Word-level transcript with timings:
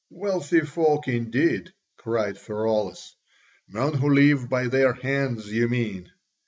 "Wealthy 0.09 0.61
folk 0.61 1.07
indeed!" 1.07 1.71
cried 1.97 2.39
Pheraulas, 2.39 3.13
"men 3.67 3.93
who 3.93 4.09
live 4.11 4.49
by 4.49 4.65
their 4.67 4.93
hands, 4.93 5.53
you 5.53 5.67
mean. 5.69 6.11